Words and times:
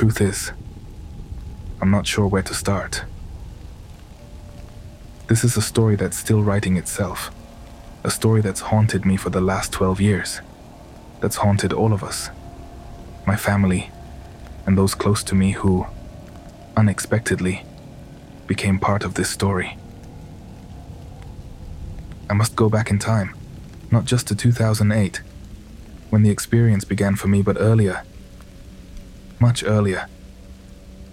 truth 0.00 0.22
is, 0.22 0.52
I'm 1.82 1.90
not 1.90 2.06
sure 2.06 2.26
where 2.26 2.40
to 2.44 2.54
start. 2.54 3.04
This 5.26 5.44
is 5.44 5.58
a 5.58 5.60
story 5.60 5.94
that's 5.94 6.16
still 6.16 6.42
writing 6.42 6.78
itself. 6.78 7.30
A 8.02 8.10
story 8.10 8.40
that's 8.40 8.62
haunted 8.62 9.04
me 9.04 9.18
for 9.18 9.28
the 9.28 9.42
last 9.42 9.74
12 9.74 10.00
years. 10.00 10.40
That's 11.20 11.36
haunted 11.36 11.74
all 11.74 11.92
of 11.92 12.02
us. 12.02 12.30
My 13.26 13.36
family, 13.36 13.90
and 14.64 14.78
those 14.78 14.94
close 14.94 15.22
to 15.24 15.34
me 15.34 15.50
who, 15.50 15.86
unexpectedly, 16.78 17.66
became 18.46 18.78
part 18.78 19.04
of 19.04 19.16
this 19.16 19.28
story. 19.28 19.76
I 22.30 22.32
must 22.32 22.56
go 22.56 22.70
back 22.70 22.90
in 22.90 22.98
time, 22.98 23.34
not 23.90 24.06
just 24.06 24.26
to 24.28 24.34
2008, 24.34 25.20
when 26.08 26.22
the 26.22 26.30
experience 26.30 26.86
began 26.86 27.16
for 27.16 27.28
me, 27.28 27.42
but 27.42 27.58
earlier. 27.60 28.02
Much 29.42 29.64
earlier. 29.64 30.06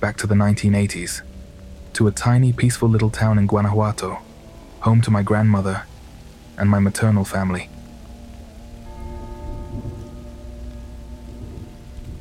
Back 0.02 0.17
to 0.17 0.27
the 0.27 0.36
1980s, 0.36 1.22
to 1.94 2.08
a 2.08 2.12
tiny, 2.12 2.52
peaceful 2.52 2.90
little 2.90 3.09
town 3.09 3.40
in 3.40 3.48
Guanajuato, 3.48 4.20
home 4.81 5.00
to 5.03 5.09
my 5.09 5.23
grandmother 5.23 5.84
and 6.58 6.70
my 6.70 6.77
maternal 6.77 7.23
family. 7.23 7.70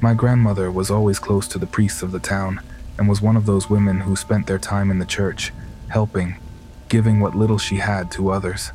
My 0.01 0.15
grandmother 0.15 0.70
was 0.70 0.92
always 0.92 1.19
close 1.19 1.48
to 1.48 1.59
the 1.59 1.66
priests 1.66 2.02
of 2.02 2.12
the 2.12 2.20
town 2.20 2.60
and 2.96 3.09
was 3.09 3.20
one 3.20 3.37
of 3.37 3.46
those 3.46 3.68
women 3.68 4.02
who 4.02 4.15
spent 4.15 4.46
their 4.46 4.60
time 4.60 4.93
in 4.93 5.01
the 5.01 5.04
church, 5.04 5.52
helping, 5.88 6.37
giving 6.88 7.18
what 7.18 7.34
little 7.34 7.59
she 7.59 7.79
had 7.79 8.12
to 8.12 8.30
others. 8.30 8.70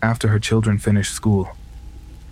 After 0.00 0.28
her 0.28 0.38
children 0.38 0.78
finished 0.78 1.12
school, 1.12 1.56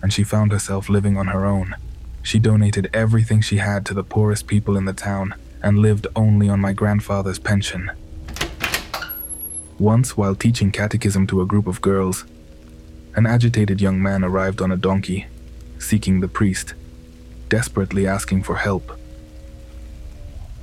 and 0.00 0.12
she 0.12 0.22
found 0.22 0.52
herself 0.52 0.88
living 0.88 1.16
on 1.16 1.26
her 1.26 1.44
own, 1.44 1.74
she 2.22 2.38
donated 2.38 2.90
everything 2.92 3.40
she 3.40 3.56
had 3.56 3.86
to 3.86 3.94
the 3.94 4.04
poorest 4.04 4.46
people 4.46 4.76
in 4.76 4.84
the 4.84 4.92
town 4.92 5.34
and 5.62 5.78
lived 5.78 6.06
only 6.14 6.48
on 6.48 6.60
my 6.60 6.72
grandfather's 6.72 7.38
pension. 7.38 7.90
Once, 9.78 10.16
while 10.16 10.34
teaching 10.34 10.72
catechism 10.72 11.26
to 11.26 11.40
a 11.40 11.46
group 11.46 11.66
of 11.66 11.80
girls, 11.80 12.24
an 13.14 13.26
agitated 13.26 13.80
young 13.80 14.02
man 14.02 14.24
arrived 14.24 14.60
on 14.60 14.72
a 14.72 14.76
donkey, 14.76 15.26
seeking 15.78 16.20
the 16.20 16.28
priest, 16.28 16.74
desperately 17.48 18.06
asking 18.06 18.42
for 18.42 18.56
help. 18.56 18.98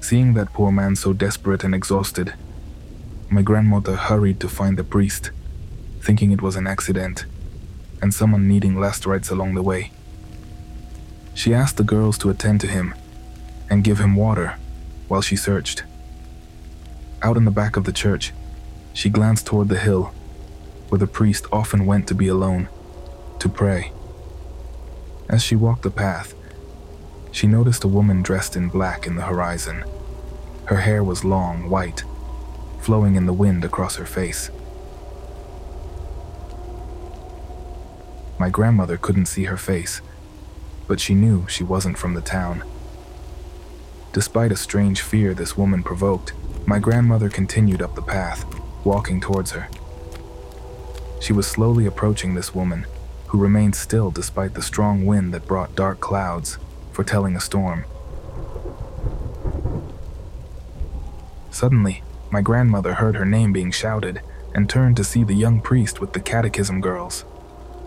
Seeing 0.02 0.34
that 0.34 0.54
poor 0.54 0.72
man 0.72 0.96
so 0.96 1.14
desperate 1.14 1.64
and 1.64 1.74
exhausted, 1.74 2.34
my 3.30 3.42
grandmother 3.42 3.96
hurried 3.96 4.40
to 4.42 4.48
find 4.48 4.78
the 4.78 4.84
priest, 4.84 5.32
thinking 6.02 6.32
it 6.32 6.42
was 6.42 6.56
an 6.56 6.68
accident 6.68 7.26
and 8.02 8.14
someone 8.14 8.48
needing 8.48 8.80
last 8.80 9.06
rites 9.06 9.30
along 9.30 9.56
the 9.56 9.64
way. 9.64 9.92
She 11.36 11.54
asked 11.54 11.76
the 11.78 11.84
girls 11.84 12.18
to 12.20 12.30
attend 12.30 12.62
to 12.62 12.68
him 12.68 12.96
and 13.70 13.84
give 13.84 14.00
him 14.00 14.16
water 14.16 14.56
while 15.10 15.22
she 15.22 15.36
searched. 15.36 15.84
Out 17.22 17.38
in 17.38 17.46
the 17.46 17.52
back 17.52 17.76
of 17.76 17.84
the 17.84 17.92
church, 17.92 18.32
she 18.94 19.10
glanced 19.10 19.46
toward 19.46 19.68
the 19.68 19.78
hill 19.78 20.14
where 20.90 20.98
the 20.98 21.08
priest 21.08 21.46
often 21.52 21.86
went 21.86 22.08
to 22.08 22.16
be 22.16 22.30
alone, 22.30 22.70
to 23.40 23.50
pray. 23.50 23.92
As 25.30 25.44
she 25.44 25.56
walked 25.56 25.84
the 25.84 25.92
path, 25.92 26.34
she 27.32 27.48
noticed 27.48 27.84
a 27.84 27.90
woman 27.90 28.22
dressed 28.22 28.56
in 28.56 28.70
black 28.70 29.06
in 29.06 29.16
the 29.16 29.24
horizon. 29.24 29.84
Her 30.66 30.78
hair 30.78 31.04
was 31.04 31.26
long, 31.26 31.70
white, 31.70 32.06
flowing 32.80 33.16
in 33.16 33.26
the 33.26 33.34
wind 33.34 33.66
across 33.66 33.98
her 33.98 34.06
face. 34.06 34.50
My 38.40 38.50
grandmother 38.50 38.98
couldn't 38.98 39.26
see 39.26 39.46
her 39.46 39.58
face, 39.58 40.02
but 40.88 41.00
she 41.00 41.14
knew 41.14 41.48
she 41.48 41.64
wasn't 41.64 41.98
from 41.98 42.14
the 42.14 42.22
town. 42.22 42.64
Despite 44.14 44.52
a 44.52 44.56
strange 44.56 45.02
fear 45.02 45.34
this 45.34 45.58
woman 45.58 45.84
provoked, 45.84 46.34
my 46.66 46.80
grandmother 46.80 47.30
continued 47.30 47.82
up 47.82 47.96
the 47.96 48.02
path, 48.02 48.46
walking 48.84 49.20
towards 49.20 49.52
her. 49.52 49.68
She 51.20 51.34
was 51.34 51.48
slowly 51.48 51.86
approaching 51.86 52.34
this 52.34 52.54
woman, 52.54 52.86
who 53.28 53.38
remained 53.38 53.76
still 53.76 54.12
despite 54.12 54.54
the 54.54 54.62
strong 54.62 55.06
wind 55.06 55.34
that 55.34 55.48
brought 55.48 55.76
dark 55.76 56.00
clouds, 56.00 56.58
foretelling 56.92 57.36
a 57.36 57.42
storm. 57.42 57.86
Suddenly, 61.52 62.04
my 62.32 62.42
grandmother 62.42 62.96
heard 62.96 63.16
her 63.16 63.26
name 63.26 63.54
being 63.54 63.72
shouted 63.72 64.22
and 64.54 64.70
turned 64.70 64.98
to 64.98 65.04
see 65.04 65.24
the 65.24 65.34
young 65.34 65.62
priest 65.62 66.00
with 66.00 66.14
the 66.14 66.20
catechism 66.20 66.82
girls. 66.82 67.26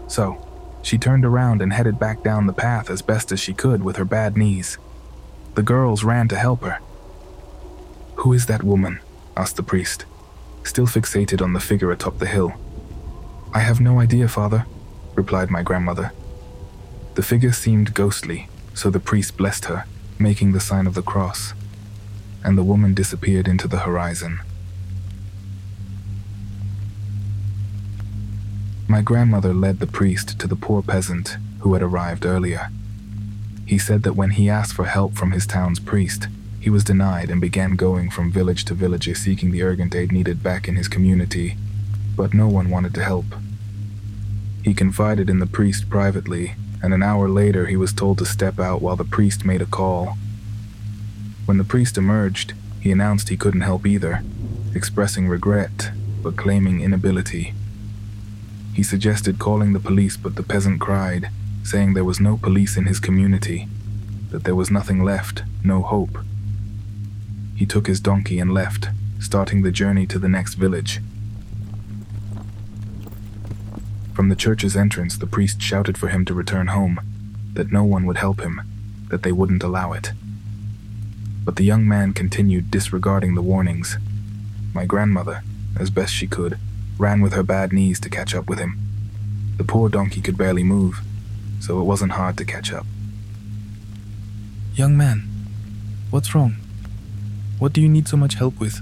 So, 0.07 0.48
she 0.89 0.97
turned 0.97 1.27
around 1.27 1.61
and 1.61 1.71
headed 1.71 1.99
back 1.99 2.23
down 2.23 2.47
the 2.47 2.53
path 2.53 2.89
as 2.89 3.03
best 3.03 3.31
as 3.31 3.39
she 3.39 3.53
could 3.53 3.83
with 3.85 3.97
her 3.97 4.07
bad 4.07 4.39
knees. 4.39 4.79
The 5.55 5.63
girls 5.63 6.03
ran 6.03 6.29
to 6.29 6.37
help 6.37 6.63
her. 6.63 6.79
Who 8.17 8.33
is 8.33 8.47
that 8.47 8.63
woman? 8.63 9.01
asked 9.37 9.57
the 9.57 9.63
priest, 9.63 10.07
still 10.65 10.87
fixated 10.87 11.43
on 11.43 11.53
the 11.53 11.61
figure 11.61 11.93
atop 11.93 12.19
the 12.19 12.27
hill. 12.27 12.55
I 13.53 13.59
have 13.59 13.83
no 13.83 14.01
idea, 14.01 14.29
father, 14.29 14.65
replied 15.15 15.51
my 15.51 15.63
grandmother. 15.63 16.11
The 17.17 17.23
figure 17.23 17.53
seemed 17.53 17.93
ghostly, 17.93 18.49
so 18.73 18.89
the 18.89 18.99
priest 18.99 19.37
blessed 19.37 19.67
her, 19.67 19.85
making 20.19 20.53
the 20.53 20.61
sign 20.61 20.87
of 20.87 20.95
the 20.95 21.03
cross, 21.03 21.53
and 22.43 22.57
the 22.57 22.65
woman 22.65 22.95
disappeared 22.95 23.47
into 23.47 23.69
the 23.69 23.81
horizon. 23.81 24.41
My 28.91 29.03
grandmother 29.03 29.53
led 29.53 29.81
the 29.81 29.87
priest 29.87 30.39
to 30.41 30.47
the 30.47 30.57
poor 30.57 30.81
peasant 30.81 31.37
who 31.61 31.75
had 31.75 31.83
arrived 31.83 32.25
earlier. 32.25 32.71
He 33.67 33.77
said 33.77 34.03
that 34.05 34.17
when 34.17 34.31
he 34.31 34.49
asked 34.49 34.73
for 34.73 34.87
help 34.87 35.15
from 35.15 35.33
his 35.33 35.47
town's 35.47 35.79
priest, 35.79 36.27
he 36.59 36.71
was 36.71 36.85
denied 36.85 37.29
and 37.29 37.39
began 37.39 37.77
going 37.77 38.11
from 38.11 38.33
village 38.33 38.65
to 38.65 38.75
village 38.75 39.15
seeking 39.15 39.51
the 39.51 39.63
urgent 39.63 39.95
aid 39.95 40.11
needed 40.11 40.43
back 40.43 40.67
in 40.67 40.77
his 40.77 40.89
community, 40.89 41.59
but 42.17 42.33
no 42.33 42.49
one 42.49 42.71
wanted 42.71 42.95
to 42.95 43.05
help. 43.05 43.27
He 44.65 44.73
confided 44.73 45.29
in 45.29 45.39
the 45.39 45.47
priest 45.47 45.91
privately, 45.91 46.55
and 46.83 46.95
an 46.95 47.03
hour 47.03 47.29
later 47.29 47.67
he 47.67 47.77
was 47.77 47.93
told 47.93 48.17
to 48.19 48.25
step 48.25 48.59
out 48.59 48.81
while 48.81 48.97
the 48.97 49.05
priest 49.05 49.45
made 49.45 49.61
a 49.61 49.67
call. 49.67 50.17
When 51.45 51.59
the 51.59 51.65
priest 51.65 51.99
emerged, 51.99 52.55
he 52.81 52.91
announced 52.91 53.29
he 53.29 53.37
couldn't 53.37 53.61
help 53.61 53.87
either, 53.87 54.23
expressing 54.75 55.29
regret 55.29 55.91
but 56.23 56.37
claiming 56.37 56.81
inability. 56.81 57.53
He 58.79 58.85
suggested 58.85 59.41
calling 59.41 59.73
the 59.73 59.81
police, 59.81 60.17
but 60.17 60.37
the 60.37 60.45
peasant 60.45 60.81
cried, 60.81 61.31
saying 61.65 61.95
there 61.95 62.05
was 62.05 62.21
no 62.21 62.37
police 62.37 62.77
in 62.77 62.87
his 62.87 63.01
community, 63.01 63.67
that 64.31 64.45
there 64.45 64.55
was 64.55 64.71
nothing 64.71 65.03
left, 65.03 65.43
no 65.65 65.83
hope. 65.83 66.17
He 67.57 67.67
took 67.67 67.89
his 67.89 67.99
donkey 67.99 68.39
and 68.39 68.55
left, 68.55 68.87
starting 69.19 69.63
the 69.63 69.73
journey 69.73 70.07
to 70.07 70.19
the 70.21 70.29
next 70.29 70.55
village. 70.55 71.01
From 74.15 74.29
the 74.29 74.37
church's 74.37 74.77
entrance, 74.77 75.19
the 75.19 75.27
priest 75.27 75.61
shouted 75.61 75.99
for 75.99 76.07
him 76.07 76.25
to 76.27 76.33
return 76.33 76.69
home, 76.69 77.01
that 77.55 77.73
no 77.73 77.83
one 77.83 78.07
would 78.07 78.19
help 78.19 78.43
him, 78.43 78.61
that 79.09 79.25
they 79.25 79.33
wouldn't 79.33 79.65
allow 79.65 79.93
it. 79.93 80.13
But 81.45 81.57
the 81.57 81.65
young 81.65 81.89
man 81.89 82.13
continued 82.13 82.71
disregarding 82.71 83.35
the 83.35 83.43
warnings. 83.43 83.99
My 84.73 84.85
grandmother, 84.85 85.43
as 85.77 85.91
best 85.91 86.15
she 86.15 86.29
could, 86.29 86.61
ran 86.99 87.21
with 87.21 87.33
her 87.33 87.43
bad 87.43 87.73
knees 87.73 88.01
to 88.01 88.11
catch 88.11 88.35
up 88.35 88.49
with 88.49 88.59
him. 88.59 88.79
The 89.57 89.65
poor 89.65 89.89
donkey 89.89 90.21
could 90.21 90.37
barely 90.37 90.65
move, 90.65 91.01
so 91.61 91.81
it 91.81 91.85
wasn't 91.85 92.13
hard 92.13 92.37
to 92.39 92.45
catch 92.45 92.73
up. 92.73 92.87
Young 94.75 94.97
man, 94.97 95.29
what's 96.11 96.35
wrong? 96.35 96.57
What 97.59 97.73
do 97.73 97.81
you 97.81 97.89
need 97.89 98.07
so 98.07 98.17
much 98.17 98.35
help 98.35 98.61
with? 98.61 98.81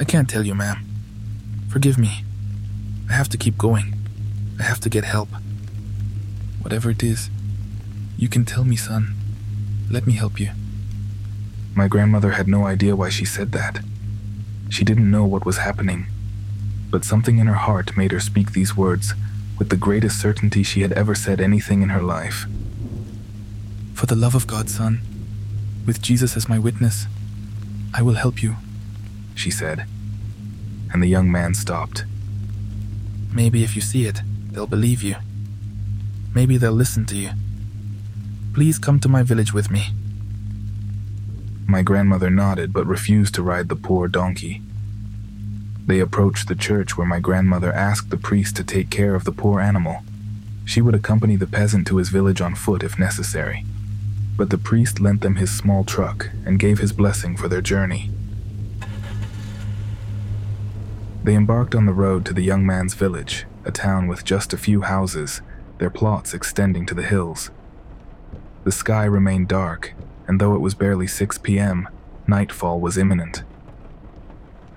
I 0.00 0.04
can't 0.04 0.28
tell 0.28 0.44
you, 0.44 0.54
ma'am. 0.54 0.84
Forgive 1.68 1.98
me. 1.98 2.24
I 3.08 3.12
have 3.12 3.28
to 3.28 3.36
keep 3.36 3.56
going. 3.58 3.94
I 4.58 4.62
have 4.64 4.80
to 4.80 4.88
get 4.88 5.04
help. 5.04 5.28
Whatever 6.62 6.90
it 6.90 7.02
is, 7.02 7.30
you 8.16 8.28
can 8.28 8.44
tell 8.44 8.64
me, 8.64 8.76
son. 8.76 9.14
Let 9.90 10.06
me 10.06 10.14
help 10.14 10.40
you. 10.40 10.50
My 11.76 11.88
grandmother 11.88 12.32
had 12.32 12.48
no 12.48 12.66
idea 12.66 12.96
why 12.96 13.10
she 13.10 13.24
said 13.24 13.52
that. 13.52 13.80
She 14.70 14.84
didn't 14.84 15.10
know 15.10 15.24
what 15.24 15.44
was 15.44 15.58
happening, 15.58 16.06
but 16.94 17.04
something 17.04 17.38
in 17.38 17.48
her 17.48 17.54
heart 17.54 17.96
made 17.96 18.12
her 18.12 18.20
speak 18.20 18.52
these 18.52 18.76
words 18.76 19.14
with 19.58 19.68
the 19.68 19.76
greatest 19.76 20.20
certainty 20.20 20.62
she 20.62 20.82
had 20.82 20.92
ever 20.92 21.12
said 21.12 21.40
anything 21.40 21.82
in 21.82 21.88
her 21.88 22.00
life. 22.00 22.46
For 23.94 24.06
the 24.06 24.14
love 24.14 24.36
of 24.36 24.46
God, 24.46 24.70
son, 24.70 25.00
with 25.84 26.00
Jesus 26.00 26.36
as 26.36 26.48
my 26.48 26.56
witness, 26.56 27.06
I 27.92 28.00
will 28.02 28.14
help 28.14 28.44
you, 28.44 28.54
she 29.34 29.50
said. 29.50 29.86
And 30.92 31.02
the 31.02 31.08
young 31.08 31.32
man 31.32 31.54
stopped. 31.54 32.04
Maybe 33.32 33.64
if 33.64 33.74
you 33.74 33.82
see 33.82 34.06
it, 34.06 34.20
they'll 34.52 34.68
believe 34.68 35.02
you. 35.02 35.16
Maybe 36.32 36.58
they'll 36.58 36.70
listen 36.70 37.06
to 37.06 37.16
you. 37.16 37.30
Please 38.52 38.78
come 38.78 39.00
to 39.00 39.08
my 39.08 39.24
village 39.24 39.52
with 39.52 39.68
me. 39.68 39.86
My 41.66 41.82
grandmother 41.82 42.30
nodded 42.30 42.72
but 42.72 42.86
refused 42.86 43.34
to 43.34 43.42
ride 43.42 43.68
the 43.68 43.74
poor 43.74 44.06
donkey. 44.06 44.62
They 45.86 46.00
approached 46.00 46.48
the 46.48 46.54
church 46.54 46.96
where 46.96 47.06
my 47.06 47.20
grandmother 47.20 47.72
asked 47.72 48.10
the 48.10 48.16
priest 48.16 48.56
to 48.56 48.64
take 48.64 48.90
care 48.90 49.14
of 49.14 49.24
the 49.24 49.32
poor 49.32 49.60
animal. 49.60 50.02
She 50.64 50.80
would 50.80 50.94
accompany 50.94 51.36
the 51.36 51.46
peasant 51.46 51.86
to 51.88 51.98
his 51.98 52.08
village 52.08 52.40
on 52.40 52.54
foot 52.54 52.82
if 52.82 52.98
necessary. 52.98 53.64
but 54.36 54.50
the 54.50 54.58
priest 54.58 55.00
lent 55.00 55.20
them 55.20 55.36
his 55.36 55.50
small 55.56 55.84
truck 55.84 56.30
and 56.44 56.58
gave 56.58 56.78
his 56.78 56.92
blessing 56.92 57.36
for 57.36 57.48
their 57.48 57.60
journey. 57.60 58.10
They 61.22 61.34
embarked 61.34 61.74
on 61.74 61.86
the 61.86 61.92
road 61.92 62.26
to 62.26 62.34
the 62.34 62.42
young 62.42 62.66
man's 62.66 62.94
village, 62.94 63.46
a 63.64 63.70
town 63.70 64.08
with 64.08 64.24
just 64.24 64.52
a 64.52 64.58
few 64.58 64.82
houses, 64.82 65.40
their 65.78 65.90
plots 65.90 66.34
extending 66.34 66.84
to 66.86 66.94
the 66.94 67.02
hills. 67.02 67.50
The 68.64 68.72
sky 68.72 69.04
remained 69.04 69.48
dark, 69.48 69.94
and 70.26 70.40
though 70.40 70.54
it 70.54 70.60
was 70.60 70.74
barely 70.74 71.06
6 71.06 71.38
p.m., 71.38 71.88
nightfall 72.26 72.80
was 72.80 72.98
imminent. 72.98 73.42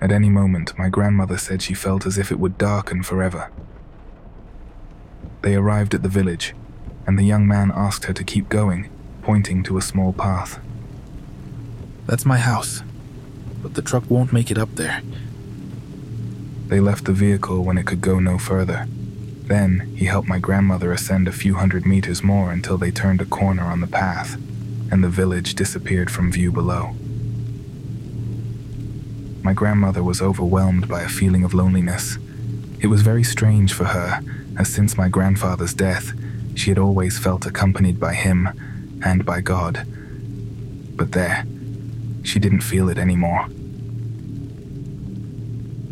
At 0.00 0.12
any 0.12 0.28
moment, 0.28 0.78
my 0.78 0.88
grandmother 0.88 1.38
said 1.38 1.60
she 1.60 1.74
felt 1.74 2.06
as 2.06 2.18
if 2.18 2.30
it 2.30 2.38
would 2.38 2.56
darken 2.56 3.02
forever. 3.02 3.50
They 5.42 5.54
arrived 5.54 5.94
at 5.94 6.02
the 6.02 6.08
village, 6.08 6.54
and 7.06 7.18
the 7.18 7.24
young 7.24 7.48
man 7.48 7.72
asked 7.74 8.04
her 8.04 8.12
to 8.12 8.24
keep 8.24 8.48
going, 8.48 8.90
pointing 9.22 9.62
to 9.64 9.76
a 9.76 9.82
small 9.82 10.12
path. 10.12 10.60
That's 12.06 12.24
my 12.24 12.38
house, 12.38 12.82
but 13.62 13.74
the 13.74 13.82
truck 13.82 14.08
won't 14.08 14.32
make 14.32 14.50
it 14.50 14.58
up 14.58 14.74
there. 14.76 15.02
They 16.68 16.80
left 16.80 17.06
the 17.06 17.12
vehicle 17.12 17.64
when 17.64 17.78
it 17.78 17.86
could 17.86 18.00
go 18.00 18.20
no 18.20 18.38
further. 18.38 18.86
Then 19.48 19.92
he 19.96 20.04
helped 20.04 20.28
my 20.28 20.38
grandmother 20.38 20.92
ascend 20.92 21.26
a 21.26 21.32
few 21.32 21.54
hundred 21.54 21.86
meters 21.86 22.22
more 22.22 22.52
until 22.52 22.76
they 22.78 22.90
turned 22.90 23.20
a 23.20 23.26
corner 23.26 23.64
on 23.64 23.80
the 23.80 23.86
path, 23.86 24.34
and 24.92 25.02
the 25.02 25.08
village 25.08 25.54
disappeared 25.54 26.10
from 26.10 26.30
view 26.30 26.52
below. 26.52 26.94
My 29.48 29.54
grandmother 29.54 30.02
was 30.02 30.20
overwhelmed 30.20 30.88
by 30.88 31.00
a 31.00 31.08
feeling 31.08 31.42
of 31.42 31.54
loneliness. 31.54 32.18
It 32.80 32.88
was 32.88 33.00
very 33.00 33.24
strange 33.24 33.72
for 33.72 33.84
her, 33.84 34.20
as 34.58 34.68
since 34.68 34.98
my 34.98 35.08
grandfather's 35.08 35.72
death, 35.72 36.12
she 36.54 36.68
had 36.68 36.76
always 36.76 37.18
felt 37.18 37.46
accompanied 37.46 37.98
by 37.98 38.12
him 38.12 38.50
and 39.02 39.24
by 39.24 39.40
God. 39.40 39.86
But 40.96 41.12
there, 41.12 41.46
she 42.22 42.38
didn't 42.38 42.60
feel 42.60 42.90
it 42.90 42.98
anymore. 42.98 43.46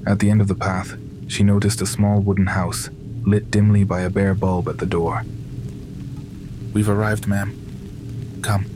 At 0.07 0.19
the 0.19 0.29
end 0.29 0.43
of 0.43 0.49
the 0.49 0.55
path, 0.55 0.95
she 1.27 1.43
noticed 1.43 1.81
a 1.81 1.87
small 1.87 2.21
wooden 2.21 2.49
house, 2.49 2.91
lit 3.25 3.51
dimly 3.51 3.85
by 3.85 4.03
a 4.03 4.11
bare 4.11 4.35
bulb 4.35 4.69
at 4.69 4.77
the 4.77 4.85
door. 4.85 5.25
We've 6.75 6.91
arrived, 6.91 7.27
ma'am. 7.27 7.57
Come. 8.43 8.67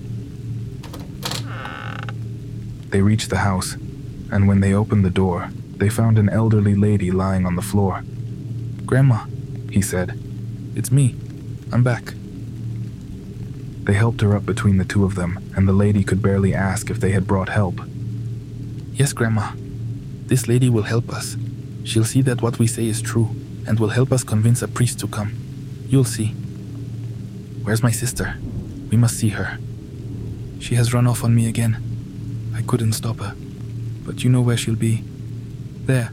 They 2.89 3.03
reached 3.03 3.29
the 3.29 3.41
house, 3.41 3.77
and 4.33 4.47
when 4.49 4.61
they 4.61 4.73
opened 4.75 5.05
the 5.05 5.11
door, 5.11 5.51
they 5.77 5.89
found 5.89 6.19
an 6.19 6.29
elderly 6.29 6.75
lady 6.75 7.11
lying 7.11 7.47
on 7.47 7.57
the 7.57 7.63
floor. 7.63 8.03
Grandma, 8.87 9.25
He 9.71 9.81
said. 9.83 10.19
it's 10.75 10.91
me. 10.91 11.15
I'm 11.73 11.83
back. 11.83 12.15
They 13.85 13.95
helped 13.95 14.21
her 14.21 14.37
up 14.37 14.45
between 14.47 14.77
the 14.79 14.85
two 14.85 15.05
of 15.05 15.15
them, 15.15 15.39
and 15.57 15.67
the 15.67 15.73
lady 15.73 16.05
could 16.05 16.23
barely 16.23 16.55
ask 16.55 16.91
if 16.91 17.01
they 17.01 17.13
had 17.13 17.27
brought 17.27 17.49
help. 17.49 17.81
Yes, 18.93 19.13
Grandma. 19.13 19.53
This 20.27 20.47
lady 20.49 20.69
will 20.69 20.83
help 20.85 21.11
us. 21.11 21.37
She'll 21.85 22.05
see 22.05 22.23
that 22.23 22.43
what 22.43 22.59
we 22.59 22.67
say 22.67 22.87
is 22.87 23.01
true 23.03 23.31
and 23.67 23.79
will 23.81 23.89
help 23.89 24.13
us 24.13 24.23
convince 24.25 24.63
a 24.63 24.69
priest 24.69 25.01
to 25.01 25.07
come. 25.09 25.33
You'll 25.89 26.05
see. 26.05 26.29
Where's 27.65 27.83
my 27.83 27.91
sister? 27.91 28.37
We 28.91 28.97
must 28.97 29.17
see 29.19 29.31
her. 29.31 29.59
She 30.61 30.75
has 30.75 30.93
run 30.95 31.07
off 31.07 31.25
on 31.25 31.35
me 31.35 31.49
again. 31.49 31.77
I 32.55 32.63
couldn't 32.63 32.93
stop 32.93 33.19
her. 33.19 33.35
But 34.11 34.25
you 34.25 34.31
know 34.31 34.41
where 34.41 34.57
she'll 34.57 34.75
be. 34.75 35.05
There. 35.87 36.11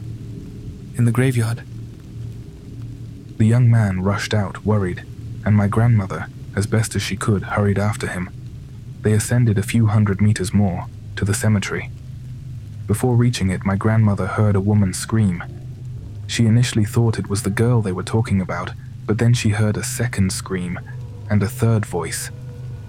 In 0.96 1.04
the 1.04 1.10
graveyard. 1.10 1.64
The 3.38 3.44
young 3.44 3.68
man 3.68 4.02
rushed 4.02 4.32
out, 4.32 4.64
worried, 4.64 5.02
and 5.44 5.56
my 5.56 5.66
grandmother, 5.66 6.28
as 6.54 6.68
best 6.68 6.94
as 6.94 7.02
she 7.02 7.16
could, 7.16 7.42
hurried 7.42 7.76
after 7.76 8.06
him. 8.06 8.30
They 9.02 9.14
ascended 9.14 9.58
a 9.58 9.64
few 9.64 9.88
hundred 9.88 10.20
meters 10.20 10.54
more 10.54 10.86
to 11.16 11.24
the 11.24 11.34
cemetery. 11.34 11.90
Before 12.86 13.16
reaching 13.16 13.50
it, 13.50 13.66
my 13.66 13.74
grandmother 13.74 14.28
heard 14.28 14.54
a 14.54 14.60
woman 14.60 14.92
scream. 14.94 15.42
She 16.28 16.46
initially 16.46 16.84
thought 16.84 17.18
it 17.18 17.28
was 17.28 17.42
the 17.42 17.50
girl 17.50 17.82
they 17.82 17.90
were 17.90 18.04
talking 18.04 18.40
about, 18.40 18.70
but 19.06 19.18
then 19.18 19.34
she 19.34 19.48
heard 19.48 19.76
a 19.76 19.82
second 19.82 20.32
scream 20.32 20.78
and 21.28 21.42
a 21.42 21.48
third 21.48 21.84
voice. 21.84 22.30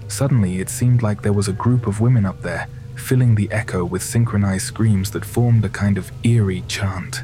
Suddenly, 0.06 0.60
it 0.60 0.70
seemed 0.70 1.02
like 1.02 1.22
there 1.22 1.32
was 1.32 1.48
a 1.48 1.52
group 1.52 1.88
of 1.88 2.00
women 2.00 2.24
up 2.24 2.42
there, 2.42 2.68
filling 3.00 3.34
the 3.34 3.50
echo 3.50 3.84
with 3.84 4.02
synchronized 4.02 4.66
screams 4.66 5.10
that 5.10 5.24
formed 5.24 5.64
a 5.64 5.68
kind 5.68 5.98
of 5.98 6.12
eerie 6.22 6.62
chant. 6.68 7.22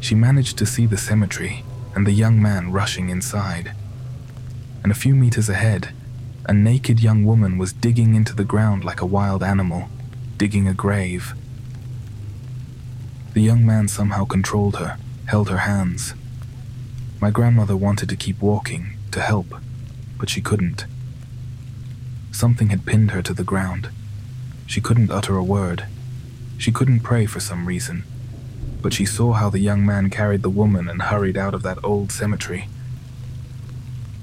She 0.00 0.14
managed 0.14 0.58
to 0.58 0.66
see 0.66 0.86
the 0.86 0.96
cemetery 0.96 1.62
and 1.94 2.06
the 2.06 2.12
young 2.12 2.40
man 2.40 2.72
rushing 2.72 3.08
inside. 3.08 3.72
And 4.82 4.90
a 4.90 4.96
few 4.96 5.14
meters 5.14 5.48
ahead, 5.48 5.92
a 6.46 6.54
naked 6.54 7.00
young 7.00 7.24
woman 7.24 7.58
was 7.58 7.72
digging 7.72 8.14
into 8.14 8.34
the 8.34 8.44
ground 8.44 8.84
like 8.84 9.00
a 9.00 9.06
wild 9.06 9.42
animal, 9.42 9.88
digging 10.36 10.66
a 10.66 10.74
grave. 10.74 11.34
The 13.34 13.42
young 13.42 13.64
man 13.64 13.86
somehow 13.88 14.24
controlled 14.24 14.76
her, 14.76 14.96
held 15.26 15.50
her 15.50 15.58
hands. 15.58 16.14
My 17.20 17.30
grandmother 17.30 17.76
wanted 17.76 18.08
to 18.08 18.16
keep 18.16 18.40
walking, 18.40 18.96
to 19.12 19.20
help, 19.20 19.54
but 20.18 20.30
she 20.30 20.40
couldn't. 20.40 20.86
Something 22.32 22.70
had 22.70 22.86
pinned 22.86 23.10
her 23.10 23.22
to 23.22 23.34
the 23.34 23.44
ground. 23.44 23.90
She 24.70 24.80
couldn't 24.80 25.10
utter 25.10 25.36
a 25.36 25.42
word. 25.42 25.86
She 26.56 26.70
couldn't 26.70 27.00
pray 27.00 27.26
for 27.26 27.40
some 27.40 27.66
reason. 27.66 28.04
But 28.80 28.92
she 28.92 29.04
saw 29.04 29.32
how 29.32 29.50
the 29.50 29.58
young 29.58 29.84
man 29.84 30.10
carried 30.10 30.42
the 30.42 30.48
woman 30.48 30.88
and 30.88 31.02
hurried 31.02 31.36
out 31.36 31.54
of 31.54 31.64
that 31.64 31.82
old 31.82 32.12
cemetery. 32.12 32.68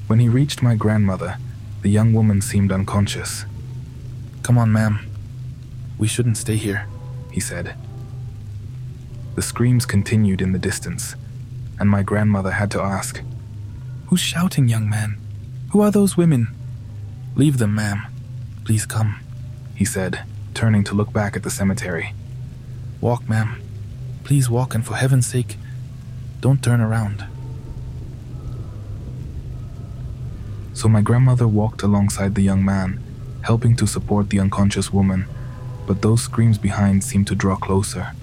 When 0.08 0.20
he 0.20 0.30
reached 0.30 0.64
my 0.64 0.76
grandmother, 0.76 1.38
the 1.82 1.90
young 1.90 2.14
woman 2.14 2.40
seemed 2.40 2.72
unconscious. 2.72 3.44
Come 4.42 4.58
on, 4.58 4.72
ma'am. 4.72 5.06
We 5.98 6.08
shouldn't 6.08 6.38
stay 6.38 6.56
here, 6.56 6.88
he 7.30 7.42
said. 7.42 7.76
The 9.36 9.42
screams 9.42 9.86
continued 9.86 10.42
in 10.42 10.54
the 10.54 10.60
distance, 10.60 11.16
and 11.78 11.90
my 11.90 12.04
grandmother 12.04 12.52
had 12.52 12.72
to 12.72 12.82
ask, 12.82 13.22
Who's 14.06 14.22
shouting, 14.22 14.70
young 14.70 14.90
man? 14.90 15.18
Who 15.72 15.82
are 15.82 15.92
those 15.92 16.16
women? 16.16 16.56
Leave 17.36 17.58
them, 17.58 17.76
ma'am. 17.76 18.08
Please 18.64 18.86
come, 18.86 19.20
he 19.76 19.84
said, 19.84 20.24
turning 20.57 20.83
to 20.83 20.95
look 20.95 21.13
back 21.13 21.36
at 21.36 21.44
the 21.44 21.51
cemetery. 21.51 22.15
Walk, 23.00 23.30
ma'am. 23.30 23.62
Please 24.24 24.50
walk, 24.50 24.74
and 24.74 24.83
for 24.83 24.95
heaven's 24.95 25.28
sake, 25.28 25.56
don't 26.42 26.64
turn 26.64 26.81
around. 26.81 27.23
So 30.73 30.87
my 30.87 31.02
grandmother 31.02 31.47
walked 31.47 31.83
alongside 31.83 32.33
the 32.33 32.42
young 32.42 32.66
man, 32.66 32.99
helping 33.44 33.76
to 33.76 33.85
support 33.85 34.31
the 34.31 34.40
unconscious 34.40 34.92
woman, 34.92 35.28
but 35.85 36.02
those 36.02 36.23
screams 36.23 36.57
behind 36.57 37.04
seemed 37.04 37.28
to 37.28 37.35
draw 37.35 37.56
closer. 37.56 38.14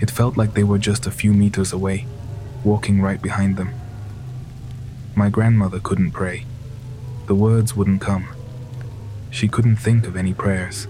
It 0.00 0.08
felt 0.08 0.36
like 0.36 0.54
they 0.54 0.64
were 0.64 0.78
just 0.78 1.08
a 1.08 1.10
few 1.10 1.32
meters 1.32 1.72
away, 1.72 2.06
walking 2.62 3.02
right 3.02 3.20
behind 3.20 3.56
them. 3.56 3.74
My 5.16 5.28
grandmother 5.28 5.80
couldn't 5.80 6.12
pray. 6.12 6.46
The 7.26 7.34
words 7.34 7.74
wouldn't 7.74 8.00
come. 8.00 8.28
She 9.30 9.48
couldn't 9.48 9.76
think 9.76 10.06
of 10.06 10.16
any 10.16 10.32
prayers. 10.32 10.86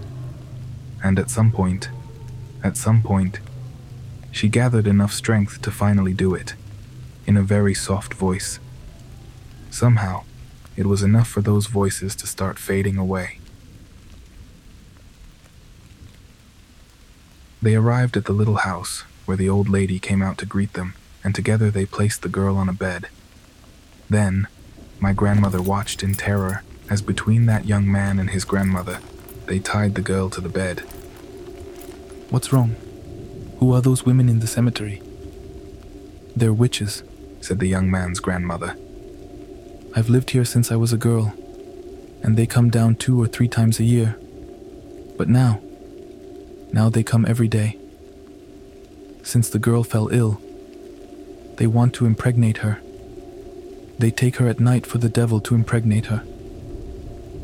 And 1.03 1.19
at 1.19 1.29
some 1.29 1.51
point, 1.51 1.89
at 2.63 2.77
some 2.77 3.03
point, 3.03 3.41
she 4.31 4.47
gathered 4.47 4.87
enough 4.87 5.13
strength 5.13 5.61
to 5.61 5.69
finally 5.69 6.13
do 6.13 6.33
it, 6.33 6.55
in 7.27 7.37
a 7.37 7.43
very 7.43 7.73
soft 7.73 8.13
voice. 8.13 8.59
Somehow, 9.69 10.23
it 10.75 10.85
was 10.85 11.03
enough 11.03 11.27
for 11.27 11.41
those 11.41 11.67
voices 11.67 12.15
to 12.15 12.25
start 12.25 12.57
fading 12.57 12.97
away. 12.97 13.39
They 17.61 17.75
arrived 17.75 18.17
at 18.17 18.25
the 18.25 18.33
little 18.33 18.57
house 18.57 19.03
where 19.25 19.37
the 19.37 19.49
old 19.49 19.69
lady 19.69 19.99
came 19.99 20.21
out 20.21 20.37
to 20.39 20.45
greet 20.45 20.73
them, 20.73 20.95
and 21.23 21.35
together 21.35 21.69
they 21.69 21.85
placed 21.85 22.21
the 22.21 22.29
girl 22.29 22.57
on 22.57 22.69
a 22.69 22.73
bed. 22.73 23.07
Then, 24.09 24.47
my 24.99 25.13
grandmother 25.13 25.61
watched 25.61 26.01
in 26.01 26.13
terror 26.13 26.63
as 26.89 27.01
between 27.01 27.45
that 27.45 27.65
young 27.65 27.89
man 27.91 28.19
and 28.19 28.29
his 28.29 28.45
grandmother, 28.45 28.99
they 29.47 29.59
tied 29.59 29.95
the 29.95 30.01
girl 30.01 30.29
to 30.29 30.41
the 30.41 30.49
bed. 30.49 30.79
What's 32.29 32.51
wrong? 32.51 32.75
Who 33.59 33.73
are 33.73 33.81
those 33.81 34.05
women 34.05 34.29
in 34.29 34.39
the 34.39 34.47
cemetery? 34.47 35.01
They're 36.35 36.53
witches, 36.53 37.03
said 37.41 37.59
the 37.59 37.67
young 37.67 37.91
man's 37.91 38.19
grandmother. 38.19 38.75
I've 39.95 40.09
lived 40.09 40.31
here 40.31 40.45
since 40.45 40.71
I 40.71 40.75
was 40.75 40.91
a 40.91 40.97
girl, 40.97 41.33
and 42.23 42.35
they 42.35 42.47
come 42.47 42.69
down 42.69 42.95
two 42.95 43.21
or 43.21 43.27
three 43.27 43.47
times 43.47 43.79
a 43.79 43.83
year. 43.83 44.17
But 45.17 45.29
now, 45.29 45.61
now 46.71 46.89
they 46.89 47.03
come 47.03 47.25
every 47.27 47.47
day. 47.47 47.77
Since 49.21 49.49
the 49.49 49.59
girl 49.59 49.83
fell 49.83 50.09
ill, 50.11 50.41
they 51.57 51.67
want 51.67 51.93
to 51.95 52.05
impregnate 52.05 52.57
her. 52.57 52.81
They 53.99 54.09
take 54.09 54.37
her 54.37 54.47
at 54.47 54.59
night 54.59 54.87
for 54.87 54.97
the 54.97 55.09
devil 55.09 55.39
to 55.41 55.53
impregnate 55.55 56.07
her. 56.07 56.23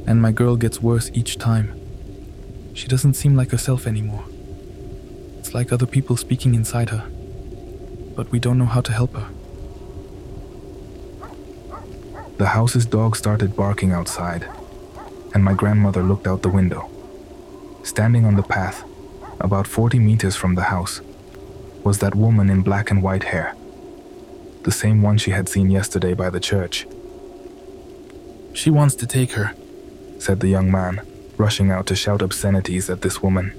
And 0.08 0.22
my 0.22 0.32
girl 0.32 0.56
gets 0.56 0.82
worse 0.82 1.12
each 1.14 1.38
time. 1.38 1.79
She 2.74 2.88
doesn't 2.88 3.16
seem 3.16 3.36
like 3.36 3.52
herself 3.52 3.86
anymore. 3.88 4.26
It's 5.38 5.54
like 5.54 5.72
other 5.72 5.86
people 5.86 6.18
speaking 6.18 6.56
inside 6.56 6.90
her. 6.90 7.10
But 8.16 8.32
we 8.32 8.40
don't 8.40 8.58
know 8.58 8.66
how 8.66 8.82
to 8.82 8.92
help 8.92 9.14
her. 9.14 9.30
The 12.38 12.48
house's 12.48 12.86
dog 12.86 13.16
started 13.16 13.56
barking 13.56 13.92
outside. 13.92 14.48
and 15.34 15.44
my 15.44 15.54
grandmother 15.54 16.04
looked 16.04 16.28
out 16.28 16.42
the 16.42 16.50
window. 16.50 16.90
Standing 17.84 18.26
on 18.26 18.36
the 18.36 18.44
path, 18.44 18.84
about 19.40 19.68
40 19.68 20.00
meters 20.00 20.36
from 20.36 20.56
the 20.56 20.64
house, 20.64 21.02
was 21.84 22.00
that 22.00 22.16
woman 22.16 22.50
in 22.50 22.62
black 22.62 22.92
and 22.92 23.02
white 23.02 23.24
hair. 23.26 23.56
The 24.64 24.72
same 24.72 25.02
one 25.02 25.18
she 25.18 25.32
had 25.32 25.48
seen 25.48 25.72
yesterday 25.72 26.14
by 26.14 26.30
the 26.30 26.40
church. 26.40 26.88
She 28.54 28.70
wants 28.70 28.96
to 28.96 29.08
take 29.08 29.32
her, 29.34 29.54
said 30.18 30.40
the 30.40 30.50
young 30.50 30.70
man, 30.72 31.02
rushing 31.40 31.72
out 31.72 31.88
to 31.88 31.96
shout 31.96 32.22
obscenities 32.22 32.90
at 32.90 33.02
this 33.02 33.24
woman. 33.24 33.54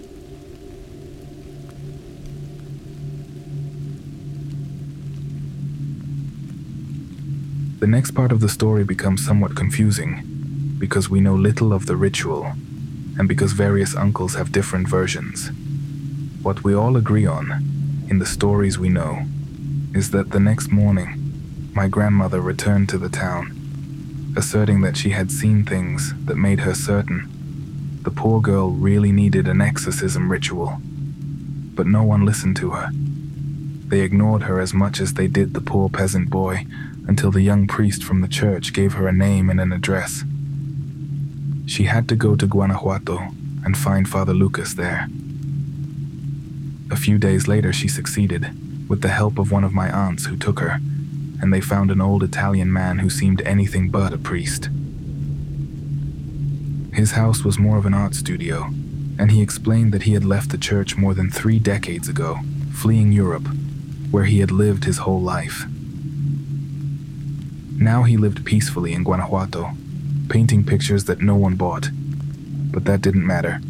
The 7.81 7.87
next 7.87 8.11
part 8.11 8.33
of 8.33 8.41
the 8.41 8.51
story 8.51 8.85
becomes 8.85 9.25
somewhat 9.25 9.57
confusing 9.57 10.77
because 10.79 11.09
we 11.09 11.21
know 11.21 11.35
little 11.35 11.73
of 11.73 11.87
the 11.87 11.97
ritual 11.97 12.53
and 13.19 13.27
because 13.27 13.53
various 13.53 13.97
uncles 13.97 14.35
have 14.35 14.53
different 14.53 14.87
versions. 14.87 15.51
What 16.43 16.63
we 16.63 16.75
all 16.75 16.99
agree 16.99 17.25
on, 17.25 17.51
in 18.11 18.19
the 18.19 18.27
stories 18.27 18.79
we 18.79 18.91
know, 18.91 19.25
is 19.95 20.11
that 20.11 20.31
the 20.31 20.41
next 20.41 20.71
morning, 20.71 21.71
my 21.75 21.89
grandmother 21.89 22.43
returned 22.43 22.91
to 22.91 22.99
the 22.99 23.09
town, 23.09 24.35
asserting 24.37 24.83
that 24.83 24.99
she 24.99 25.11
had 25.11 25.33
seen 25.33 25.65
things 25.65 26.15
that 26.27 26.37
made 26.37 26.61
her 26.61 26.75
certain 26.75 27.40
the 28.03 28.11
poor 28.11 28.41
girl 28.41 28.71
really 28.71 29.13
needed 29.13 29.47
an 29.47 29.61
exorcism 29.61 30.31
ritual. 30.31 30.79
But 31.75 31.87
no 31.87 32.03
one 32.03 32.25
listened 32.25 32.57
to 32.57 32.71
her. 32.71 32.91
They 32.93 34.01
ignored 34.01 34.43
her 34.43 34.61
as 34.61 34.73
much 34.73 35.01
as 35.01 35.15
they 35.15 35.27
did 35.27 35.53
the 35.53 35.61
poor 35.61 35.89
peasant 35.89 36.31
boy 36.31 36.67
until 37.07 37.31
the 37.31 37.43
young 37.43 37.67
priest 37.67 38.05
from 38.05 38.21
the 38.21 38.29
church 38.29 38.73
gave 38.73 38.95
her 38.95 39.09
a 39.09 39.13
name 39.13 39.51
and 39.51 39.61
an 39.61 39.73
address. 39.73 40.25
She 41.67 41.85
had 41.85 42.09
to 42.09 42.17
go 42.17 42.37
to 42.37 42.47
Guanajuato 42.47 43.19
and 43.65 43.77
find 43.77 44.09
Father 44.09 44.33
Lucas 44.33 44.75
there. 44.75 45.09
A 46.91 46.97
few 46.97 47.19
days 47.19 47.47
later, 47.47 47.73
she 47.73 47.87
succeeded, 47.87 48.49
with 48.89 49.03
the 49.03 49.09
help 49.09 49.39
of 49.39 49.53
one 49.53 49.65
of 49.65 49.73
my 49.73 49.91
aunts 49.91 50.27
who 50.27 50.37
took 50.37 50.61
her, 50.61 50.79
and 51.41 51.53
they 51.53 51.61
found 51.61 51.91
an 51.91 52.01
old 52.01 52.23
Italian 52.23 52.73
man 52.73 52.99
who 52.99 53.11
seemed 53.11 53.43
anything 53.43 53.91
but 53.91 54.13
a 54.13 54.19
priest. 54.19 54.69
His 57.01 57.13
house 57.13 57.45
was 57.45 57.59
more 57.59 57.79
of 57.79 57.87
an 57.87 57.95
art 57.95 58.15
studio, 58.15 58.65
and 59.19 59.31
he 59.31 59.41
explained 59.41 59.91
that 59.93 60.03
he 60.03 60.13
had 60.13 60.23
left 60.23 60.51
the 60.51 60.59
church 60.59 60.99
more 60.99 61.15
than 61.15 61.31
three 61.31 61.59
decades 61.59 62.11
ago, 62.11 62.41
fleeing 62.75 63.11
Europe, 63.11 63.49
where 64.11 64.25
he 64.25 64.41
had 64.41 64.51
lived 64.51 64.85
his 64.85 64.99
whole 64.99 65.23
life. 65.23 65.65
Now 67.75 68.03
he 68.03 68.19
lived 68.19 68.45
peacefully 68.45 68.93
in 68.93 69.05
Guanajuato, 69.05 69.71
painting 70.29 70.63
pictures 70.63 71.05
that 71.05 71.23
no 71.23 71.37
one 71.37 71.57
bought. 71.57 71.89
But 72.71 72.85
that 72.85 73.01
didn't 73.01 73.27
matter. 73.27 73.61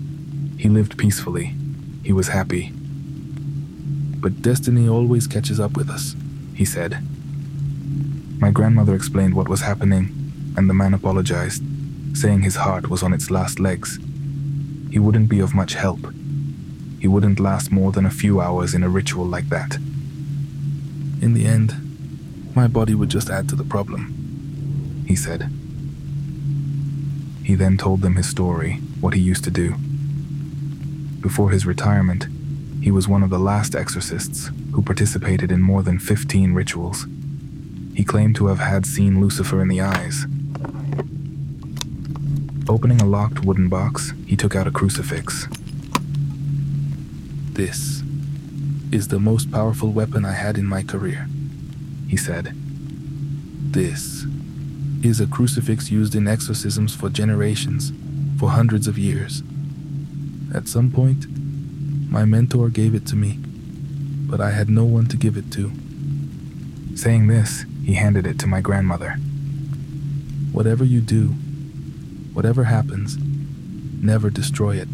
He 0.59 0.69
lived 0.69 0.99
peacefully. 0.99 1.55
He 2.03 2.13
was 2.13 2.27
happy. 2.27 2.73
But 2.75 4.43
destiny 4.43 4.89
always 4.89 5.29
catches 5.29 5.61
up 5.61 5.77
with 5.77 5.89
us, 5.89 6.17
he 6.53 6.65
said. 6.65 6.99
My 8.41 8.51
grandmother 8.51 8.97
explained 8.97 9.35
what 9.35 9.49
was 9.49 9.61
happening, 9.61 10.53
and 10.57 10.69
the 10.69 10.75
man 10.75 10.95
apologized, 10.95 11.63
saying 12.15 12.43
his 12.43 12.57
heart 12.57 12.89
was 12.89 13.03
on 13.03 13.13
its 13.13 13.31
last 13.31 13.61
legs. 13.61 13.99
He 14.91 14.99
wouldn't 14.99 15.29
be 15.29 15.41
of 15.41 15.55
much 15.55 15.75
help. 15.75 16.01
He 17.01 17.09
wouldn't 17.09 17.41
last 17.41 17.71
more 17.71 17.93
than 17.93 18.05
a 18.05 18.11
few 18.11 18.41
hours 18.41 18.75
in 18.75 18.83
a 18.83 18.89
ritual 18.89 19.25
like 19.25 19.49
that. 19.49 19.77
In 21.23 21.35
the 21.35 21.47
end, 21.47 21.75
my 22.55 22.67
body 22.67 22.95
would 22.95 23.09
just 23.09 23.31
add 23.31 23.49
to 23.49 23.57
the 23.57 23.65
problem, 23.65 25.05
he 25.07 25.17
said. 25.17 25.51
He 27.45 27.55
then 27.55 27.77
told 27.77 28.03
them 28.03 28.17
his 28.17 28.29
story, 28.29 28.75
what 29.01 29.15
he 29.15 29.21
used 29.21 29.45
to 29.45 29.51
do. 29.51 29.77
Before 31.21 31.51
his 31.51 31.67
retirement, 31.67 32.27
he 32.83 32.91
was 32.91 33.09
one 33.09 33.23
of 33.23 33.31
the 33.31 33.39
last 33.39 33.75
exorcists 33.75 34.51
who 34.73 34.83
participated 34.83 35.53
in 35.53 35.61
more 35.61 35.83
than 35.83 35.99
15 35.99 36.55
rituals. 36.55 37.07
He 37.95 38.05
claimed 38.05 38.37
to 38.37 38.47
have 38.47 38.59
had 38.59 38.87
seen 38.87 39.21
Lucifer 39.21 39.61
in 39.61 39.69
the 39.69 39.81
eyes. 39.81 40.27
Opening 42.71 43.03
a 43.03 43.07
locked 43.07 43.45
wooden 43.45 43.69
box, 43.69 44.15
he 44.27 44.37
took 44.37 44.55
out 44.55 44.67
a 44.67 44.71
crucifix. 44.71 45.49
This 47.53 48.03
is 48.93 49.09
the 49.09 49.19
most 49.19 49.51
powerful 49.51 49.91
weapon 49.91 50.25
I 50.25 50.33
had 50.33 50.57
in 50.57 50.65
my 50.65 50.83
career 50.83 51.27
he 52.11 52.17
said. 52.17 52.53
This 53.73 54.25
is 55.03 55.21
a 55.21 55.29
crucifix 55.29 55.93
used 55.93 56.17
in 56.17 56.27
exorcisms 56.27 56.93
for 56.93 57.09
generations, 57.09 57.93
for 58.39 58.51
hundreds 58.51 58.89
of 58.89 58.99
years. 58.99 59.45
At 60.53 60.67
some 60.67 60.91
point, 60.91 61.27
my 62.11 62.25
mentor 62.25 62.69
gave 62.69 62.97
it 62.97 63.07
to 63.07 63.17
me, 63.17 63.39
but 64.29 64.41
I 64.41 64.51
had 64.51 64.69
no 64.69 64.85
one 64.85 65.07
to 65.07 65.17
give 65.17 65.37
it 65.37 65.53
to. 65.53 65.71
Saying 66.97 67.29
this, 67.29 67.65
he 67.85 67.95
handed 67.95 68.27
it 68.27 68.41
to 68.41 68.49
my 68.49 68.61
grandmother. 68.61 69.13
Whatever 70.51 70.85
you 70.85 71.01
do, 71.01 71.35
whatever 72.33 72.65
happens, 72.65 73.17
never 74.03 74.31
destroy 74.31 74.77
it. 74.77 74.89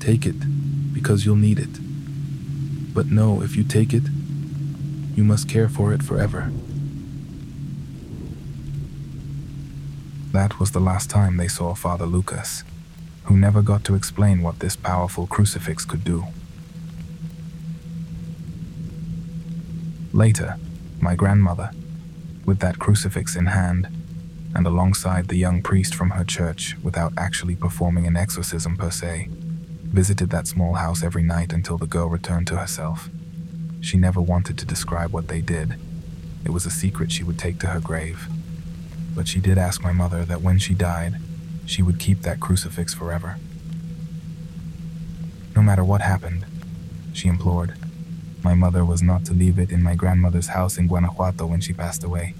Take 0.00 0.26
it 0.26 0.36
because 0.92 1.24
you'll 1.24 1.36
need 1.36 1.58
it. 1.58 1.78
But 2.94 3.06
know 3.06 3.42
if 3.42 3.56
you 3.56 3.64
take 3.64 3.92
it, 3.92 4.04
you 5.14 5.24
must 5.24 5.48
care 5.48 5.68
for 5.68 5.92
it 5.92 6.02
forever. 6.02 6.50
That 10.32 10.58
was 10.58 10.72
the 10.72 10.80
last 10.80 11.10
time 11.10 11.36
they 11.36 11.48
saw 11.48 11.74
Father 11.74 12.06
Lucas, 12.06 12.64
who 13.24 13.36
never 13.36 13.62
got 13.62 13.84
to 13.84 13.94
explain 13.94 14.42
what 14.42 14.58
this 14.58 14.74
powerful 14.76 15.26
crucifix 15.26 15.84
could 15.84 16.04
do. 16.04 16.24
Later, 20.12 20.56
my 21.00 21.14
grandmother, 21.14 21.70
with 22.44 22.58
that 22.60 22.78
crucifix 22.78 23.36
in 23.36 23.46
hand, 23.46 23.88
and 24.54 24.66
alongside 24.66 25.28
the 25.28 25.36
young 25.36 25.62
priest 25.62 25.94
from 25.94 26.10
her 26.10 26.24
church 26.24 26.76
without 26.82 27.12
actually 27.16 27.56
performing 27.56 28.06
an 28.06 28.16
exorcism 28.16 28.76
per 28.76 28.90
se, 28.90 29.28
visited 29.30 30.30
that 30.30 30.46
small 30.46 30.74
house 30.74 31.02
every 31.02 31.22
night 31.22 31.52
until 31.52 31.76
the 31.76 31.86
girl 31.86 32.08
returned 32.08 32.46
to 32.46 32.56
herself. 32.56 33.08
She 33.80 33.96
never 33.96 34.20
wanted 34.20 34.56
to 34.58 34.66
describe 34.66 35.12
what 35.12 35.28
they 35.28 35.40
did. 35.40 35.74
It 36.44 36.50
was 36.50 36.66
a 36.66 36.70
secret 36.70 37.10
she 37.10 37.24
would 37.24 37.38
take 37.38 37.58
to 37.60 37.68
her 37.68 37.80
grave. 37.80 38.28
But 39.14 39.28
she 39.28 39.40
did 39.40 39.58
ask 39.58 39.82
my 39.82 39.92
mother 39.92 40.24
that 40.24 40.42
when 40.42 40.58
she 40.58 40.74
died, 40.74 41.16
she 41.66 41.82
would 41.82 41.98
keep 41.98 42.22
that 42.22 42.40
crucifix 42.40 42.94
forever. 42.94 43.36
No 45.54 45.62
matter 45.62 45.84
what 45.84 46.00
happened, 46.00 46.44
she 47.12 47.28
implored, 47.28 47.74
my 48.42 48.54
mother 48.54 48.84
was 48.84 49.02
not 49.02 49.24
to 49.24 49.32
leave 49.32 49.58
it 49.58 49.70
in 49.70 49.82
my 49.82 49.94
grandmother's 49.94 50.48
house 50.48 50.76
in 50.76 50.86
Guanajuato 50.86 51.46
when 51.46 51.60
she 51.60 51.72
passed 51.72 52.04
away. 52.04 52.34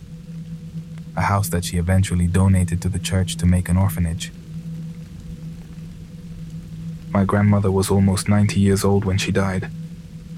A 1.16 1.22
house 1.22 1.48
that 1.48 1.64
she 1.64 1.76
eventually 1.76 2.26
donated 2.26 2.82
to 2.82 2.88
the 2.88 2.98
church 2.98 3.36
to 3.36 3.46
make 3.46 3.68
an 3.68 3.76
orphanage. 3.76 4.32
My 7.10 7.24
grandmother 7.24 7.70
was 7.70 7.90
almost 7.90 8.28
90 8.28 8.58
years 8.58 8.84
old 8.84 9.04
when 9.04 9.18
she 9.18 9.30
died 9.30 9.70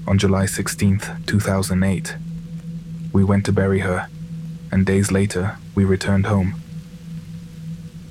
on 0.07 0.17
July 0.17 0.45
16, 0.45 1.01
2008. 1.25 2.15
We 3.11 3.23
went 3.23 3.45
to 3.45 3.51
bury 3.51 3.79
her, 3.79 4.07
and 4.71 4.85
days 4.85 5.11
later, 5.11 5.57
we 5.75 5.83
returned 5.83 6.27
home. 6.27 6.61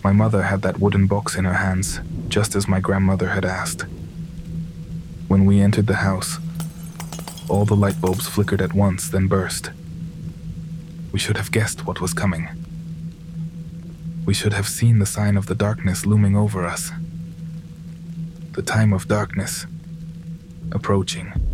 My 0.04 0.12
mother 0.12 0.42
had 0.42 0.62
that 0.62 0.78
wooden 0.78 1.06
box 1.06 1.36
in 1.36 1.44
her 1.44 1.54
hands, 1.54 2.00
just 2.28 2.54
as 2.54 2.68
my 2.68 2.80
grandmother 2.80 3.28
had 3.28 3.44
asked. 3.44 3.86
When 5.28 5.44
we 5.46 5.60
entered 5.60 5.86
the 5.86 5.96
house, 5.96 6.38
all 7.48 7.64
the 7.64 7.76
light 7.76 8.00
bulbs 8.00 8.28
flickered 8.28 8.60
at 8.60 8.74
once, 8.74 9.08
then 9.08 9.26
burst. 9.26 9.70
We 11.12 11.18
should 11.18 11.36
have 11.38 11.50
guessed 11.50 11.86
what 11.86 12.00
was 12.00 12.12
coming. 12.12 12.48
We 14.26 14.34
should 14.34 14.52
have 14.54 14.66
seen 14.66 14.98
the 14.98 15.06
sign 15.06 15.36
of 15.36 15.46
the 15.46 15.54
darkness 15.54 16.04
looming 16.04 16.36
over 16.36 16.66
us. 16.66 16.90
The 18.52 18.62
time 18.62 18.92
of 18.92 19.06
darkness 19.06 19.66
approaching. 20.72 21.45